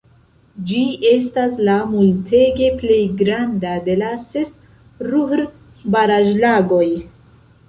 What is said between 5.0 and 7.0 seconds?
Ruhr-baraĵlagoj.